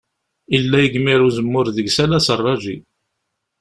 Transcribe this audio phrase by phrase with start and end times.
[0.57, 2.77] Ila igmir n uzemmur deg-s ala aserraǧi.